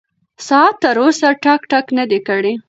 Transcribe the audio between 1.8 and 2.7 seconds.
نه دی کړی.